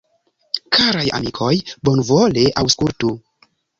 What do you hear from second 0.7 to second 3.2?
Karaj amikoj, bonvole aŭskultu!